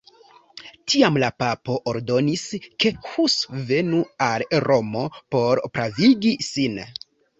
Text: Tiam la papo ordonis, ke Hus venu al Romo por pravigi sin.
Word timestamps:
Tiam 0.93 1.17
la 1.23 1.27
papo 1.41 1.75
ordonis, 1.91 2.45
ke 2.85 2.91
Hus 3.09 3.35
venu 3.69 4.01
al 4.29 4.47
Romo 4.67 5.05
por 5.37 5.63
pravigi 5.77 6.33
sin. 6.49 6.81